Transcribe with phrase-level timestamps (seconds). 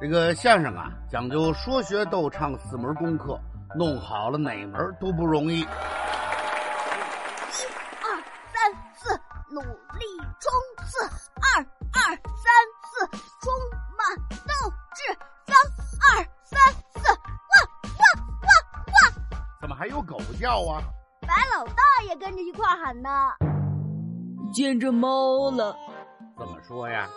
[0.00, 3.36] 这个相声啊，讲究说学逗唱四门功课，
[3.74, 5.58] 弄好了哪门都不容易。
[5.58, 5.72] 一、二、
[8.52, 10.06] 三、四，努力
[10.38, 10.52] 冲
[10.86, 11.04] 刺；
[11.42, 11.58] 二、
[11.92, 12.46] 二、三、
[12.84, 13.04] 四，
[13.42, 13.52] 充
[13.96, 14.06] 满
[14.46, 14.52] 斗
[14.94, 15.02] 志；
[15.46, 15.50] 三、
[16.14, 16.54] 二、三、
[16.94, 17.10] 四，汪
[17.98, 18.00] 汪
[18.42, 18.46] 汪
[18.86, 18.94] 汪！
[19.60, 20.80] 怎么还有狗叫啊？
[21.22, 23.10] 白老大也跟着一块喊呢。
[24.54, 25.76] 见着猫了，
[26.38, 27.08] 怎么说呀？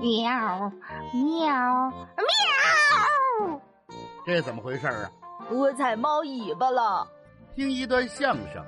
[0.00, 0.72] 喵
[1.12, 3.60] 喵喵！
[4.24, 5.10] 这怎么回事啊？
[5.50, 7.06] 我踩猫尾巴了。
[7.54, 8.64] 听一段相声，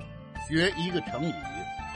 [0.46, 1.32] 学一个成语，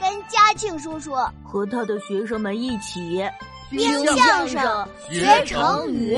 [0.01, 3.23] 跟嘉庆叔叔和他的学生们一起
[3.69, 6.17] 听相声学成语。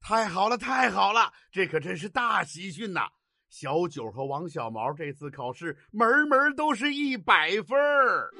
[0.00, 1.32] 太好了，太好了！
[1.50, 3.02] 这可真是大喜讯呐！
[3.48, 8.30] 小九和王小毛这次考试门门都是一百分儿。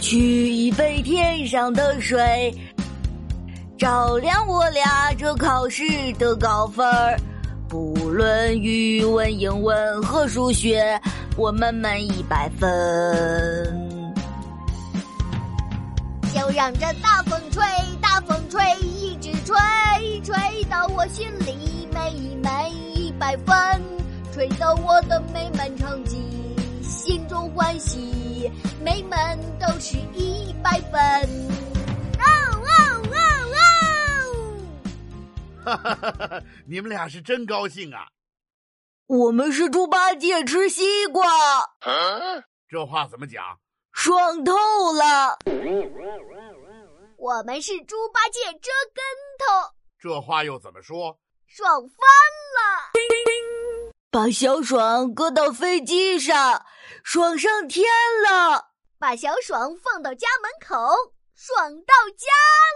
[0.00, 2.52] 取一杯天上的水，
[3.78, 5.84] 照亮我俩这考试
[6.18, 7.20] 的高分儿。
[7.68, 10.98] 不论语文、英文和数学，
[11.36, 12.68] 我们满一百分。
[16.34, 17.62] 就让这大风吹，
[18.00, 19.54] 大风吹，一直吹，
[20.24, 20.34] 吹
[20.70, 23.54] 到我心里每每一百分，
[24.32, 26.18] 吹到我的美满成绩
[26.82, 28.12] 心中欢喜，
[28.90, 31.00] 每门都是一百分。
[32.18, 32.24] 哦
[32.66, 32.66] 哦
[33.12, 33.14] 哦
[35.62, 35.64] 哦！
[35.64, 36.42] 哈哈哈哈！
[36.66, 38.08] 你们俩是真高兴啊！
[39.06, 41.22] 我们是猪八戒吃西瓜，
[42.68, 43.60] 这话怎么讲？
[43.92, 44.52] 爽透
[44.92, 45.38] 了！
[47.16, 49.04] 我们是猪八戒折跟
[49.38, 51.16] 头，这话又怎么说？
[51.46, 51.88] 爽翻
[52.58, 52.90] 了！
[54.10, 56.66] 把小爽搁到飞机上，
[57.04, 57.86] 爽上天
[58.28, 58.69] 了！
[59.00, 60.76] 把小爽放到家门口，
[61.34, 62.26] 爽到家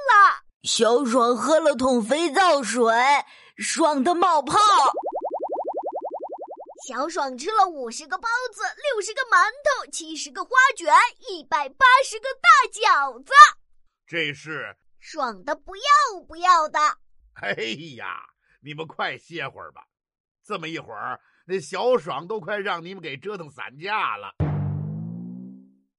[0.08, 0.40] 了！
[0.62, 2.94] 小爽喝了桶肥皂水，
[3.58, 4.56] 爽的冒泡。
[6.88, 9.50] 小爽吃了五十个包子，六十个馒
[9.84, 10.94] 头，七十个花卷，
[11.28, 13.30] 一百八十个大饺子。
[14.06, 15.82] 这是爽的不要
[16.26, 16.78] 不要的。
[17.42, 17.52] 哎
[17.98, 18.18] 呀，
[18.62, 19.82] 你们快歇会儿吧，
[20.42, 24.32] 这么一会儿，那小爽都快让你们给折腾散架了。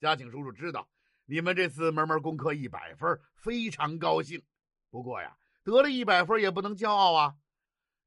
[0.05, 0.87] 嘉庆叔叔知道
[1.25, 4.39] 你们这次门门功课一百分，非常高兴。
[4.91, 7.33] 不过呀，得了一百分也不能骄傲啊，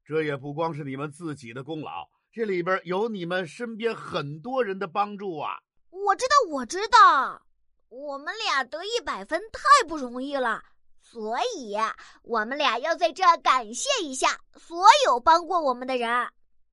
[0.05, 2.09] 这也不光是你们自己的功劳。
[2.31, 5.59] 这里边有你们身边很多人的帮助啊！
[5.89, 7.41] 我知道，我知道，
[7.89, 10.63] 我们俩得一百分太不容易了，
[11.01, 11.75] 所以
[12.23, 16.09] 我们俩要在这感谢一下所有帮过我们的人。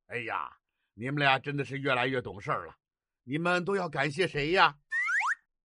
[0.06, 0.56] 哎呀，
[0.94, 2.76] 你们俩真的是越来越懂事了！
[3.28, 4.76] 你们都要感谢谁呀？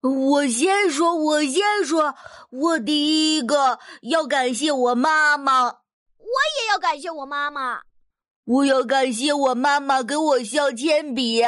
[0.01, 2.15] 我先说，我先说，
[2.49, 6.25] 我第一个要感谢我妈妈，我
[6.59, 7.81] 也要感谢我妈妈。
[8.45, 11.43] 我要感谢我妈妈给我削铅笔，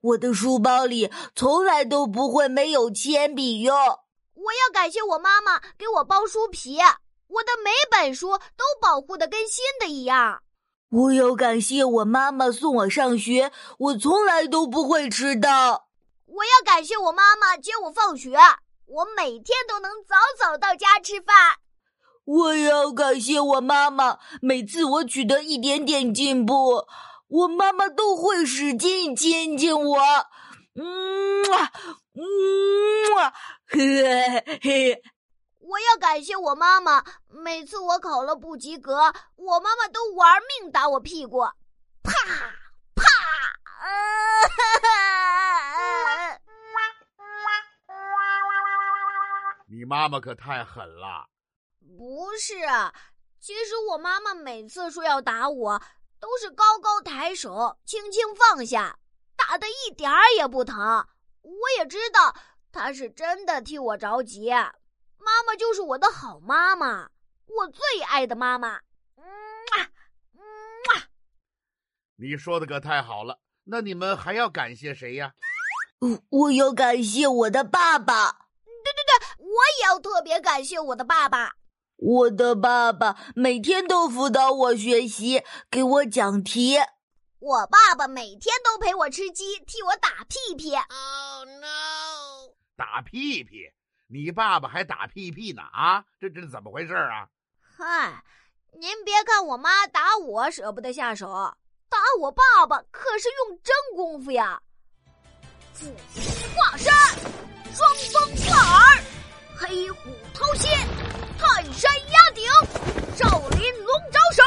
[0.00, 3.74] 我的书包里从来都不会没有铅笔哟。
[3.74, 10.40] 我要感谢我妈妈给我包书皮，我的每本书都保护的跟新的一样。
[10.88, 15.89] 我要感谢我妈妈送我上学，我从来都不会迟到。
[16.30, 18.38] 我要感谢我妈妈接我放学，
[18.86, 21.56] 我每天都能早早到家吃饭。
[22.24, 26.86] 我要感谢我妈妈，每次我取得一点点进步，
[27.26, 29.98] 我妈妈都会使劲亲亲我。
[30.76, 31.72] 嗯啊，
[32.14, 33.32] 嗯啊，
[33.66, 35.02] 嘿嘿。
[35.58, 41.40] 我要感谢我妈妈，每次我考了不及格，我妈妈都玩命打我屁股，
[42.04, 42.12] 啪
[42.94, 43.02] 啪。
[49.72, 51.28] 你妈妈可太狠了。
[51.96, 52.54] 不是，
[53.38, 55.82] 其实我妈妈每次说要打我，
[56.18, 58.98] 都是高高抬手，轻轻放下，
[59.36, 61.06] 打的一点儿也不疼。
[61.42, 62.34] 我也知道
[62.72, 64.50] 她是真的替我着急。
[64.50, 67.10] 妈妈就是我的好妈妈，
[67.46, 68.80] 我最爱的妈妈。
[69.16, 69.86] 嗯啊，
[70.34, 70.40] 嗯
[70.94, 71.06] 啊。
[72.16, 75.34] 你说的可太好了，那你们还要感谢谁呀？
[76.00, 78.49] 我我要感谢我的爸爸。
[79.60, 81.56] 我也要特别感谢我的爸爸。
[81.96, 86.78] 我的爸爸每天都辅导我学习，给我讲题。
[87.40, 90.74] 我爸爸每天都陪我吃鸡，替我打屁屁。
[90.74, 92.54] Oh no！
[92.74, 93.70] 打屁屁？
[94.08, 95.60] 你爸爸还打屁屁呢？
[95.60, 97.28] 啊，这这怎么回事啊？
[97.76, 98.24] 嗨，
[98.72, 101.26] 您别看我妈打我舍不得下手，
[101.90, 104.62] 打我爸爸可是用真功夫呀！
[109.60, 110.70] 黑虎掏心，
[111.38, 112.44] 泰山压顶，
[113.14, 114.42] 少林龙爪手，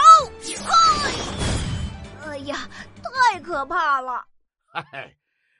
[2.25, 2.67] 哎呀，
[3.03, 4.25] 太可怕了，
[4.65, 5.15] 嘿嘿，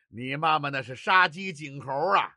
[0.10, 2.34] 你妈妈那是杀鸡儆猴啊。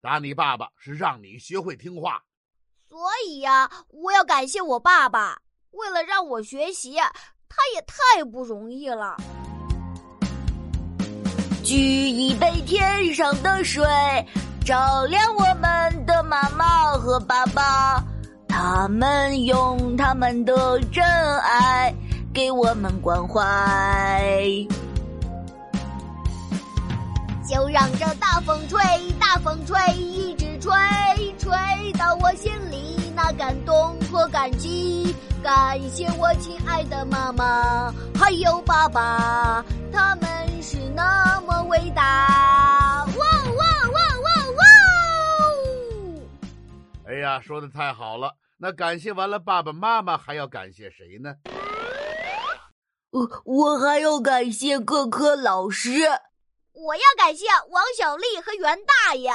[0.00, 2.22] 打你爸爸是让你学会听话，
[2.88, 5.42] 所以呀，我要感谢我爸爸，
[5.72, 6.94] 为了让我学习，
[7.48, 9.16] 他也太不容易了。
[11.64, 13.82] 举一杯天上的水。
[14.64, 18.02] 照亮我们的妈妈和爸爸。
[18.48, 21.04] 他们用他们的真
[21.40, 21.94] 爱
[22.32, 23.42] 给我们关怀。
[27.46, 28.80] 就让这大风吹，
[29.20, 30.72] 大风吹，一直吹，
[31.38, 31.52] 吹
[31.98, 35.14] 到我心里那感动和感激。
[35.42, 39.62] 感谢我亲爱的妈妈，还有爸爸，
[39.92, 40.26] 他们
[40.62, 42.53] 是那么伟大！
[47.14, 48.34] 哎呀，说的太好了！
[48.58, 51.36] 那感谢完了爸爸妈妈，还要感谢谁呢？
[53.12, 55.90] 我，我还要感谢各科老师。
[56.72, 59.30] 我要感谢王小丽和袁大爷。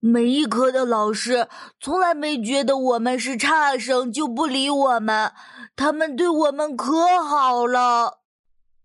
[0.00, 1.46] 每一科的老师
[1.78, 5.34] 从来没觉得我们是差生就不理我们，
[5.76, 8.20] 他们对我们可好了。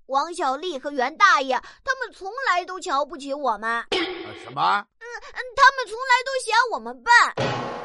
[0.08, 1.56] 王小丽和袁大爷，
[1.86, 3.86] 他们从来都瞧不起我们。
[4.44, 4.86] 什么？
[5.00, 7.79] 嗯嗯，他们从来都嫌我们笨。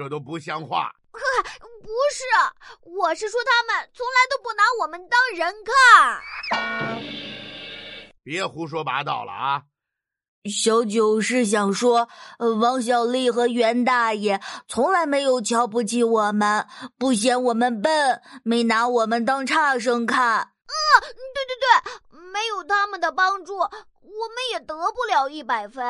[0.00, 0.90] 这都不像话。
[1.12, 2.24] 不是，
[2.88, 6.22] 我是说他们从来都不拿我们当人看。
[8.22, 9.62] 别胡说八道了啊！
[10.50, 12.08] 小九是想说，
[12.38, 20.52] 呃，王小丽和袁大爷从来没有瞧不起我们，不嫌我们笨，没拿我们当差生看。
[20.66, 20.72] 嗯，
[21.34, 23.70] 对对对，没有他们的帮助，我们
[24.52, 25.84] 也得不了一百分。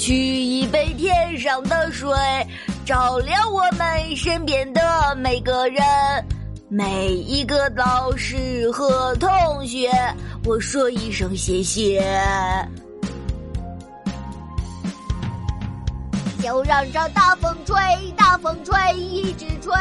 [0.00, 2.10] 取一杯天上的水，
[2.86, 4.80] 照亮我们身边的
[5.16, 5.84] 每个人，
[6.70, 9.28] 每一个老师和同
[9.66, 9.90] 学，
[10.46, 12.02] 我说一声谢谢。
[16.42, 17.76] 就让这大风吹，
[18.16, 19.74] 大风吹，一直吹，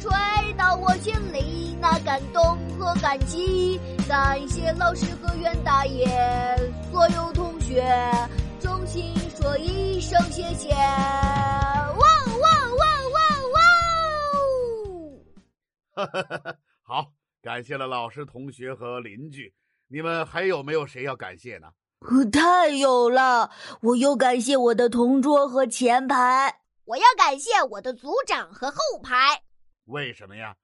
[0.00, 3.80] 吹到我心里那感动和感激。
[4.06, 6.06] 感谢老师和袁大爷，
[6.92, 7.84] 所有同学，
[10.58, 10.74] 声谢谢。
[10.74, 12.82] 哇哇哇
[13.14, 13.16] 哇
[15.94, 16.58] 哇！
[16.82, 19.54] 好，感谢了老师、同学和邻居。
[19.86, 21.68] 你们还有没有谁要感谢呢？
[22.32, 23.50] 太有了！
[23.82, 29.42] 我又感谢我的同桌和前排，我要感谢我的组长和后排。
[29.86, 30.56] 为什么呀？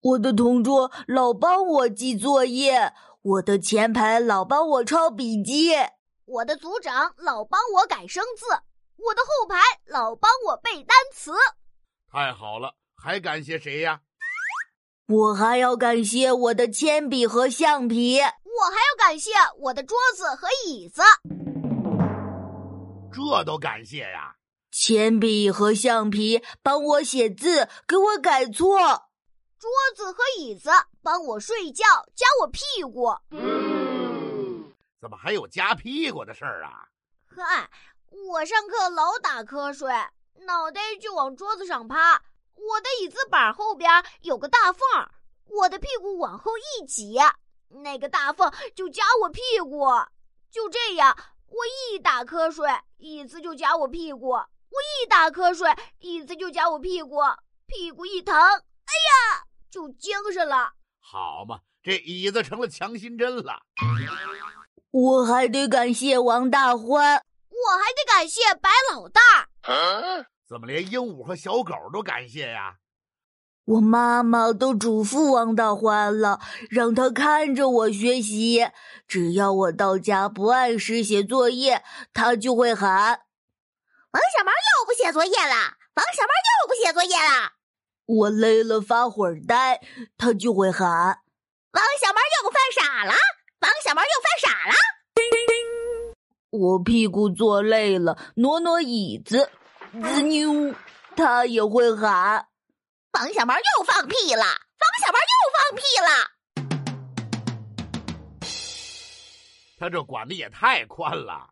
[0.00, 5.74] 我的同桌老帮我记作业，我的前排老帮我抄笔记，
[6.24, 8.44] 我的组长老帮我改生字，
[9.06, 9.56] 我的后排
[9.86, 11.32] 老帮我背单词。
[12.10, 12.74] 太好了！
[12.94, 14.00] 还感谢谁呀？
[15.08, 21.02] 我还要感谢我的铅笔和橡皮，我还要感谢我的桌子和椅子。
[23.12, 24.36] 这都感谢呀！
[24.70, 28.78] 铅笔和橡皮帮我写字，给我改错；
[29.58, 30.70] 桌子和椅子
[31.02, 31.84] 帮我睡觉，
[32.14, 33.14] 夹我屁股。
[33.30, 36.88] 嗯怎么还有夹屁股的事儿啊？
[37.26, 37.68] 嗨，
[38.12, 39.90] 我上课老打瞌睡，
[40.46, 42.22] 脑袋就往桌子上趴。
[42.54, 43.90] 我的椅子板后边
[44.20, 44.80] 有个大缝，
[45.48, 47.18] 我的屁股往后一挤，
[47.82, 49.86] 那个大缝就夹我屁股。
[50.50, 51.16] 就这样，
[51.48, 57.16] 我一打瞌睡，椅子就夹我屁股；我一打瞌睡，椅子就夹我屁股。
[57.66, 60.74] 屁股一疼，哎呀，就精神了。
[61.00, 63.62] 好嘛，这椅子成了强心针了。
[64.90, 67.24] 我还得感谢王大欢，
[67.62, 69.20] 我还得感谢白老大。
[70.48, 72.74] 怎么连鹦鹉和小狗都感谢呀？
[73.64, 78.68] 我妈妈都嘱咐王大欢了，让他看着我学习。
[79.06, 83.20] 只要我到家不按时写作业，他就会喊
[84.10, 85.54] ：“王小毛又不写作业了！
[85.94, 87.52] 王小毛又不写作业了！”
[88.04, 89.80] 我累了发会儿呆，
[90.18, 90.88] 他就会喊
[91.70, 93.14] ：“王小毛又犯傻了！
[93.60, 94.74] 王小毛又犯傻了！”
[96.52, 99.50] 我屁股坐累了，挪挪椅子。
[99.90, 100.74] 滋妞，
[101.16, 102.46] 他也会喊
[103.12, 104.44] ：“王小毛又放屁了！
[104.44, 106.08] 王小毛又放屁了！”
[109.80, 111.48] 他这管的也太宽了。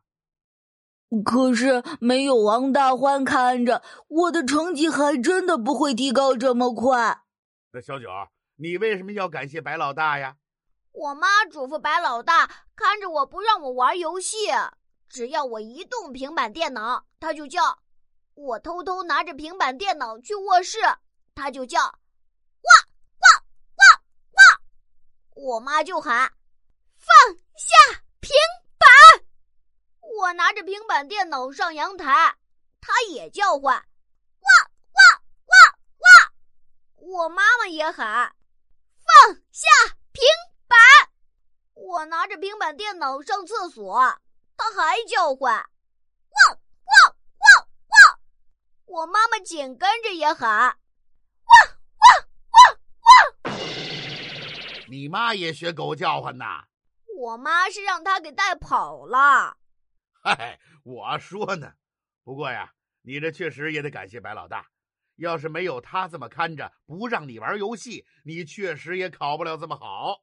[1.25, 7.23] 可是没有王大欢看着，我的成绩还真的不会提高这么快。
[7.73, 8.07] 那小九，
[8.57, 10.37] 你为什么要感谢白老大呀？
[10.93, 14.37] 我妈嘱咐白老大看着我不让我玩游戏，
[15.11, 17.83] 只要我一动平板电脑，他就叫。
[18.35, 20.79] 我偷偷拿着平板电脑去卧室，
[21.35, 22.71] 他就叫，哇
[23.19, 23.43] 哇
[23.77, 24.61] 哇！
[25.35, 26.33] 我妈就喊
[26.97, 28.31] ：“放下平
[28.79, 29.27] 板！”
[30.17, 32.37] 我拿着平板电脑上阳台，
[32.81, 33.77] 它也叫唤
[34.41, 34.49] ：“哇
[34.93, 36.33] 哇哇哇！”
[36.97, 38.35] 我妈妈也喊
[39.27, 39.67] ：“放下
[40.13, 40.23] 平
[40.69, 40.79] 板！”
[41.75, 44.01] 我拿着平板电脑上厕所，
[44.61, 45.55] 她还叫唤
[46.29, 48.21] ：“汪汪汪汪！”
[48.85, 50.77] 我妈妈紧跟着也喊
[51.49, 52.05] ：“汪汪
[52.53, 53.57] 汪汪！”
[54.87, 56.65] 你妈也学狗叫唤呐？
[57.17, 59.57] 我妈是让他给带跑了。
[60.23, 61.73] 嗨，我说呢。
[62.23, 64.67] 不过呀，你这确实也得感谢白老大。
[65.17, 70.23] 要是没有他这么看着，不让你玩游戏，你确实也考不了这么好。